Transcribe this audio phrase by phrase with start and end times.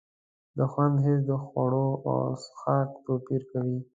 [0.57, 3.79] د خوند حس د خوړو او څښاک توپیر کوي.